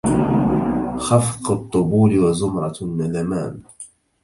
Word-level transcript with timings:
خفق 0.97 1.51
الطبول 1.51 2.19
وزمرة 2.19 2.75
الندمان 2.81 3.63